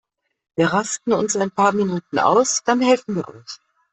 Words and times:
Wir 0.55 0.73
rasten 0.73 1.13
uns 1.13 1.35
ein 1.35 1.51
paar 1.51 1.73
Minuten 1.73 2.17
aus, 2.17 2.63
dann 2.65 2.81
helfen 2.81 3.17
wir 3.17 3.27
euch. 3.27 3.59